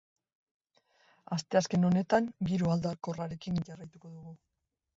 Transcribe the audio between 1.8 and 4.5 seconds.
honetan, giro aldakorrarekin jarraituko dugu.